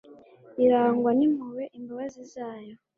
irangwa 0.63 1.09
n'impuhwe, 1.17 1.63
imbabazi 1.77 2.21
zayo 2.33 2.73